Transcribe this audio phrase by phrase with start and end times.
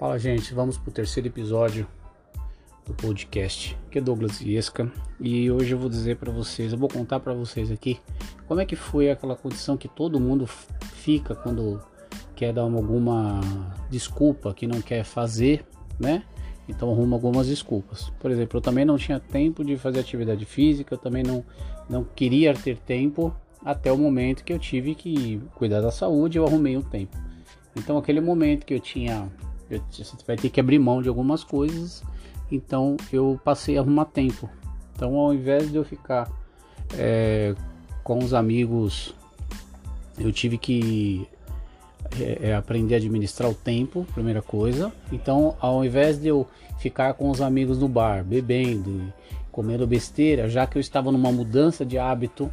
[0.00, 1.86] Fala, gente, vamos para o terceiro episódio
[2.86, 6.88] do podcast, que é Douglas Iesca, e hoje eu vou dizer para vocês, eu vou
[6.88, 8.00] contar para vocês aqui
[8.48, 11.82] como é que foi aquela condição que todo mundo fica quando
[12.34, 13.42] quer dar alguma
[13.90, 15.66] desculpa que não quer fazer,
[15.98, 16.22] né?
[16.66, 18.08] Então arruma algumas desculpas.
[18.18, 21.44] Por exemplo, eu também não tinha tempo de fazer atividade física, eu também não,
[21.90, 26.46] não queria ter tempo até o momento que eu tive que cuidar da saúde, eu
[26.46, 27.18] arrumei o tempo.
[27.76, 29.30] Então aquele momento que eu tinha
[29.78, 32.02] você vai ter que abrir mão de algumas coisas,
[32.50, 34.48] então eu passei a arrumar tempo.
[34.94, 36.30] Então ao invés de eu ficar
[36.94, 37.54] é,
[38.02, 39.14] com os amigos,
[40.18, 41.28] eu tive que
[42.18, 44.92] é, é, aprender a administrar o tempo, primeira coisa.
[45.12, 46.46] Então ao invés de eu
[46.78, 49.12] ficar com os amigos no bar, bebendo,
[49.52, 52.50] comendo besteira, já que eu estava numa mudança de hábito,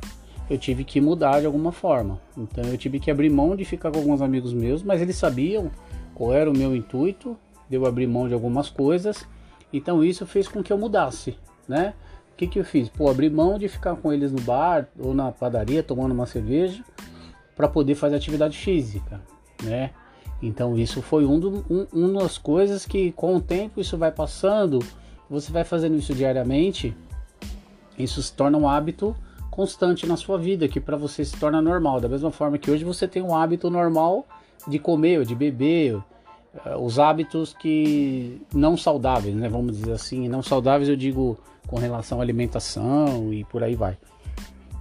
[0.49, 2.19] eu tive que mudar de alguma forma.
[2.37, 5.71] Então eu tive que abrir mão de ficar com alguns amigos meus, mas eles sabiam
[6.17, 7.37] qual era o meu intuito,
[7.69, 9.27] eu abrir mão de algumas coisas.
[9.71, 11.37] Então isso fez com que eu mudasse,
[11.67, 11.93] né?
[12.33, 12.89] O que, que eu fiz?
[12.89, 16.83] Pô, abri mão de ficar com eles no bar ou na padaria tomando uma cerveja
[17.55, 19.21] para poder fazer atividade física,
[19.61, 19.91] né?
[20.41, 24.11] Então isso foi um, do, um, uma das coisas que com o tempo isso vai
[24.11, 24.79] passando,
[25.29, 26.97] você vai fazendo isso diariamente,
[27.95, 29.15] isso se torna um hábito
[29.51, 32.01] constante na sua vida, que para você se torna normal.
[32.01, 34.25] Da mesma forma que hoje você tem um hábito normal
[34.67, 35.97] de comer ou de beber,
[36.65, 39.49] eh, os hábitos que não saudáveis, né?
[39.49, 43.97] Vamos dizer assim, não saudáveis eu digo com relação à alimentação e por aí vai.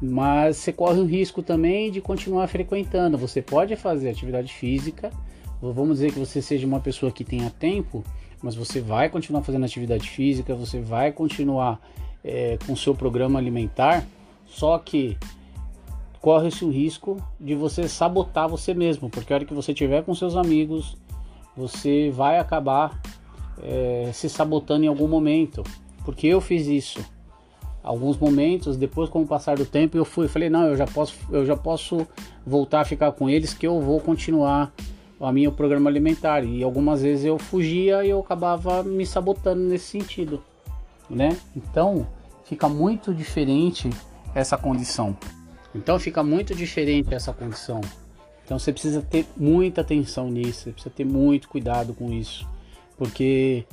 [0.00, 3.16] Mas você corre um risco também de continuar frequentando.
[3.16, 5.10] Você pode fazer atividade física,
[5.60, 8.04] vamos dizer que você seja uma pessoa que tenha tempo,
[8.42, 11.80] mas você vai continuar fazendo atividade física, você vai continuar
[12.22, 14.06] é, com o seu programa alimentar,
[14.46, 15.16] só que
[16.26, 20.12] corre-se o risco de você sabotar você mesmo, porque a hora que você estiver com
[20.12, 20.96] seus amigos,
[21.56, 23.00] você vai acabar
[23.62, 25.62] é, se sabotando em algum momento.
[26.04, 26.98] Porque eu fiz isso.
[27.80, 31.14] Alguns momentos, depois com o passar do tempo, eu fui, falei, não, eu já posso,
[31.30, 32.04] eu já posso
[32.44, 34.72] voltar a ficar com eles, que eu vou continuar
[35.20, 36.42] a minha programa alimentar.
[36.42, 40.42] E algumas vezes eu fugia e eu acabava me sabotando nesse sentido,
[41.08, 41.36] né?
[41.54, 42.04] Então,
[42.42, 43.88] fica muito diferente
[44.34, 45.16] essa condição.
[45.76, 47.82] Então fica muito diferente essa condição.
[48.44, 52.48] Então você precisa ter muita atenção nisso, você precisa ter muito cuidado com isso,
[52.96, 53.64] porque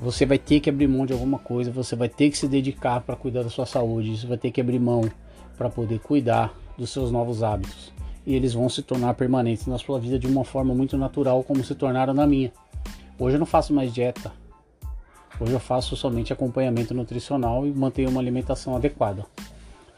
[0.00, 3.00] você vai ter que abrir mão de alguma coisa, você vai ter que se dedicar
[3.02, 5.08] para cuidar da sua saúde, você vai ter que abrir mão
[5.56, 7.92] para poder cuidar dos seus novos hábitos.
[8.26, 11.62] E eles vão se tornar permanentes na sua vida de uma forma muito natural, como
[11.62, 12.52] se tornaram na minha.
[13.18, 14.32] Hoje eu não faço mais dieta.
[15.38, 19.26] Hoje eu faço somente acompanhamento nutricional e mantenho uma alimentação adequada.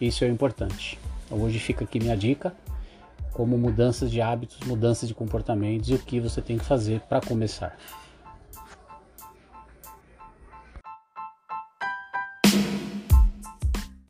[0.01, 0.99] Isso é importante.
[1.25, 2.55] Então, hoje fica aqui minha dica,
[3.33, 7.21] como mudanças de hábitos, mudanças de comportamentos e o que você tem que fazer para
[7.21, 7.77] começar.